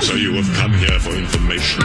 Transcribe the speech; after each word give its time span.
So 0.00 0.14
you 0.14 0.32
have 0.34 0.56
come 0.56 0.72
here 0.72 0.98
for 1.00 1.10
information. 1.10 1.82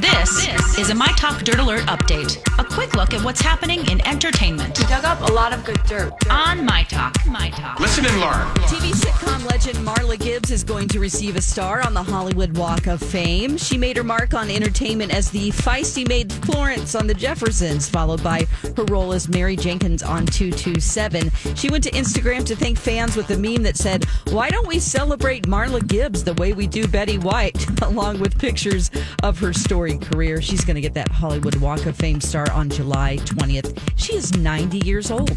This, 0.00 0.78
is 0.78 0.90
a 0.90 0.94
My 0.94 1.08
Talk 1.16 1.42
Dirt 1.42 1.58
Alert 1.58 1.82
update. 1.82 2.42
A 2.58 2.64
quick 2.64 2.94
look 2.94 3.14
at 3.14 3.24
what's 3.24 3.40
happening 3.40 3.88
in 3.90 4.04
entertainment. 4.06 4.78
We 4.78 4.86
dug 4.86 5.04
up 5.04 5.20
a 5.28 5.32
lot 5.32 5.52
of 5.52 5.64
good 5.64 5.82
dirt. 5.84 6.12
On 6.30 6.64
My 6.64 6.82
Talk. 6.84 7.14
My 7.26 7.50
Talk. 7.50 7.78
Listen 7.80 8.04
and 8.06 8.20
learn. 8.20 8.46
TV 8.66 8.92
sitcom 8.92 9.48
legend 9.50 9.78
Marla 9.78 10.18
Gibbs 10.18 10.50
is 10.50 10.64
going 10.64 10.88
to 10.88 11.00
receive 11.00 11.36
a 11.36 11.40
star 11.40 11.84
on 11.86 11.94
the 11.94 12.02
Hollywood 12.02 12.56
Walk 12.56 12.86
of 12.86 13.00
Fame. 13.00 13.56
She 13.56 13.78
made 13.78 13.96
her 13.96 14.04
mark 14.04 14.34
on 14.34 14.50
entertainment 14.50 15.14
as 15.14 15.30
the 15.30 15.50
feisty 15.50 16.06
maid 16.08 16.32
Florence 16.32 16.94
on 16.94 17.06
The 17.06 17.14
Jeffersons, 17.14 17.88
followed 17.88 18.22
by 18.22 18.46
her 18.76 18.84
role 18.84 19.12
as 19.12 19.28
Mary 19.28 19.56
Jenkins 19.56 20.02
on 20.02 20.26
227. 20.26 21.30
She 21.54 21.70
went 21.70 21.84
to 21.84 21.90
Instagram 21.92 22.44
to 22.46 22.56
thank 22.56 22.78
fans 22.78 23.16
with 23.16 23.30
a 23.30 23.38
meme 23.38 23.62
that 23.62 23.76
said, 23.76 24.04
Why 24.30 24.50
don't 24.50 24.66
we 24.66 24.78
celebrate 24.78 25.44
Marla 25.44 25.86
Gibbs 25.86 26.24
the 26.24 26.34
way 26.34 26.52
we 26.52 26.66
do 26.66 26.88
Betty 26.88 27.18
White, 27.34 27.80
along 27.82 28.20
with 28.20 28.38
pictures 28.38 28.92
of 29.24 29.40
her 29.40 29.52
storied 29.52 30.00
career? 30.00 30.40
She's 30.40 30.64
going 30.64 30.76
to 30.76 30.80
get 30.80 30.94
that 30.94 31.08
Hollywood 31.08 31.56
Walk 31.56 31.84
of 31.86 31.96
Fame 31.96 32.20
star 32.20 32.48
on 32.52 32.70
July 32.70 33.16
20th. 33.16 33.76
She 33.96 34.14
is 34.14 34.36
90 34.36 34.78
years 34.86 35.10
old. 35.10 35.36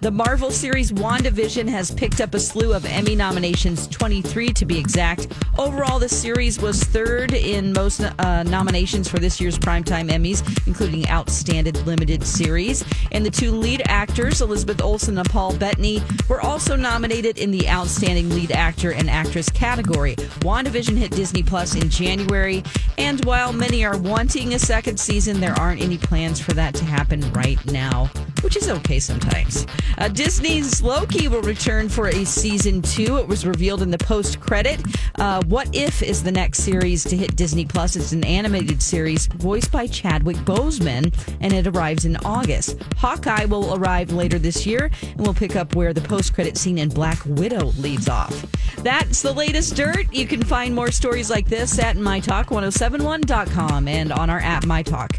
The 0.00 0.12
Marvel 0.12 0.52
series 0.52 0.92
WandaVision 0.92 1.68
has 1.68 1.90
picked 1.90 2.20
up 2.20 2.32
a 2.32 2.38
slew 2.38 2.72
of 2.72 2.86
Emmy 2.86 3.16
nominations, 3.16 3.88
23 3.88 4.50
to 4.50 4.64
be 4.64 4.78
exact. 4.78 5.26
Overall, 5.58 5.98
the 5.98 6.08
series 6.08 6.60
was 6.60 6.84
third 6.84 7.32
in 7.32 7.72
most 7.72 8.02
uh, 8.20 8.44
nominations 8.44 9.08
for 9.08 9.18
this 9.18 9.40
year's 9.40 9.58
Primetime 9.58 10.08
Emmys, 10.08 10.46
including 10.68 11.08
Outstanding 11.08 11.84
Limited 11.84 12.22
Series. 12.22 12.84
And 13.10 13.26
the 13.26 13.30
two 13.30 13.50
lead 13.50 13.82
actors, 13.86 14.40
Elizabeth 14.40 14.80
Olsen 14.80 15.18
and 15.18 15.28
Paul 15.28 15.56
Bettany, 15.56 16.00
were 16.28 16.40
also 16.42 16.76
nominated 16.76 17.36
in 17.36 17.50
the 17.50 17.68
Outstanding 17.68 18.28
Lead 18.30 18.52
Actor 18.52 18.92
and 18.92 19.10
Actress 19.10 19.50
category. 19.50 20.14
WandaVision 20.42 20.96
hit 20.96 21.10
Disney 21.10 21.42
Plus 21.42 21.74
in 21.74 21.90
January, 21.90 22.62
and 22.98 23.24
while 23.24 23.52
many 23.52 23.84
are 23.84 23.98
wanting 23.98 24.54
a 24.54 24.60
second 24.60 25.00
season, 25.00 25.40
there 25.40 25.54
aren't 25.54 25.82
any 25.82 25.98
plans 25.98 26.38
for 26.38 26.52
that 26.52 26.72
to 26.76 26.84
happen 26.84 27.20
right 27.32 27.64
now, 27.66 28.08
which 28.42 28.56
is 28.56 28.68
okay 28.68 29.00
sometimes. 29.00 29.66
Uh, 29.96 30.08
Disney's 30.08 30.82
Loki 30.82 31.28
will 31.28 31.42
return 31.42 31.88
for 31.88 32.08
a 32.08 32.24
season 32.24 32.82
two. 32.82 33.16
It 33.18 33.26
was 33.26 33.46
revealed 33.46 33.82
in 33.82 33.90
the 33.90 33.98
post 33.98 34.40
credit. 34.40 34.82
Uh, 35.18 35.42
what 35.46 35.68
If 35.74 36.02
is 36.02 36.22
the 36.22 36.32
next 36.32 36.60
series 36.60 37.04
to 37.04 37.16
hit 37.16 37.36
Disney 37.36 37.64
Plus. 37.64 37.96
It's 37.96 38.12
an 38.12 38.24
animated 38.24 38.82
series 38.82 39.26
voiced 39.26 39.72
by 39.72 39.86
Chadwick 39.86 40.36
Boseman, 40.38 41.14
and 41.40 41.52
it 41.52 41.66
arrives 41.66 42.04
in 42.04 42.16
August. 42.18 42.76
Hawkeye 42.96 43.46
will 43.46 43.74
arrive 43.74 44.12
later 44.12 44.38
this 44.38 44.66
year, 44.66 44.90
and 45.02 45.20
we'll 45.20 45.34
pick 45.34 45.56
up 45.56 45.74
where 45.74 45.92
the 45.92 46.00
post 46.00 46.34
credit 46.34 46.56
scene 46.56 46.78
in 46.78 46.88
Black 46.88 47.18
Widow 47.24 47.72
leaves 47.78 48.08
off. 48.08 48.46
That's 48.82 49.22
the 49.22 49.32
latest 49.32 49.76
dirt. 49.76 50.12
You 50.12 50.26
can 50.26 50.42
find 50.42 50.74
more 50.74 50.90
stories 50.90 51.30
like 51.30 51.46
this 51.48 51.78
at 51.78 51.96
mytalk1071.com 51.96 53.88
and 53.88 54.12
on 54.12 54.30
our 54.30 54.40
app 54.40 54.64
MyTalk. 54.64 55.18